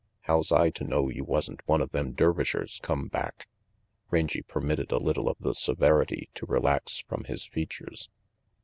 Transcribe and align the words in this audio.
How's 0.21 0.51
I 0.51 0.71
to 0.71 0.83
know 0.83 1.09
you 1.09 1.23
wasn't 1.23 1.61
one 1.67 1.79
of 1.79 1.91
them 1.91 2.13
Dervishers 2.13 2.79
come 2.81 3.07
back?" 3.07 3.47
Rangy 4.09 4.41
permitted 4.41 4.91
a 4.91 4.97
little 4.97 5.29
of 5.29 5.37
the 5.39 5.53
severity 5.53 6.27
to 6.33 6.47
relax 6.47 7.03
from 7.07 7.25
his 7.25 7.45
features. 7.45 8.09